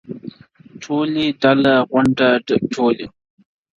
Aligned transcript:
ټولی 0.83 1.25
= 1.33 1.41
ډله، 1.41 1.75
غونډه، 1.91 2.29
ټولۍ 2.73 3.05